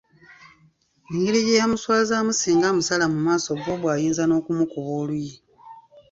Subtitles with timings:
[1.11, 5.33] Engeri gye yamuswazaamu singa amusala mu maaso Bob ayinza n’okumukuba oluyi.